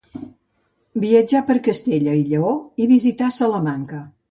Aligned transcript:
Viatjà 1.03 1.41
per 1.51 1.57
Castella 1.69 2.17
i 2.21 2.25
Lleó 2.31 2.57
i 2.87 2.91
visità 2.95 3.31
Salamanca. 3.39 4.05